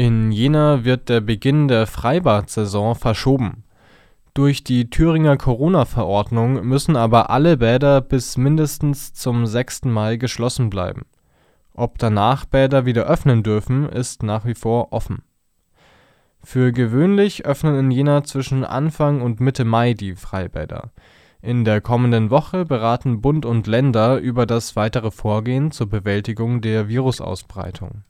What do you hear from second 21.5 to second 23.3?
der kommenden Woche beraten